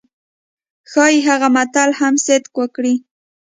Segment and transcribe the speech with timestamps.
[0.91, 2.95] ښايي هغه متل هم صدق وکړي.